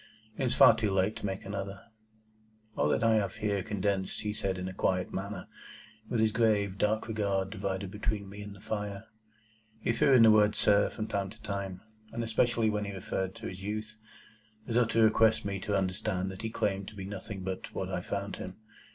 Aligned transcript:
It 0.35 0.45
was 0.45 0.55
far 0.55 0.75
too 0.75 0.89
late 0.89 1.15
to 1.17 1.27
make 1.27 1.45
another. 1.45 1.81
[Picture: 1.81 1.89
The 1.93 2.15
signal 2.15 2.75
man] 2.75 2.75
All 2.85 2.89
that 2.89 3.03
I 3.03 3.15
have 3.21 3.35
here 3.35 3.61
condensed 3.61 4.21
he 4.21 4.33
said 4.33 4.57
in 4.57 4.67
a 4.67 4.73
quiet 4.73 5.13
manner, 5.13 5.47
with 6.09 6.19
his 6.21 6.31
grave, 6.31 6.79
dark 6.79 7.07
regards 7.07 7.51
divided 7.51 7.91
between 7.91 8.27
me 8.27 8.41
and 8.41 8.55
the 8.55 8.59
fire. 8.59 9.05
He 9.79 9.91
threw 9.91 10.13
in 10.13 10.23
the 10.23 10.31
word, 10.31 10.55
"Sir," 10.55 10.89
from 10.89 11.05
time 11.07 11.29
to 11.29 11.41
time, 11.43 11.81
and 12.11 12.23
especially 12.23 12.67
when 12.71 12.85
he 12.85 12.93
referred 12.93 13.35
to 13.35 13.47
his 13.47 13.61
youth,—as 13.61 14.73
though 14.73 14.85
to 14.85 15.03
request 15.03 15.45
me 15.45 15.59
to 15.59 15.77
understand 15.77 16.31
that 16.31 16.41
he 16.41 16.49
claimed 16.49 16.87
to 16.87 16.95
be 16.95 17.05
nothing 17.05 17.43
but 17.43 17.71
what 17.75 17.91
I 17.91 18.01
found 18.01 18.37
him. 18.37 18.57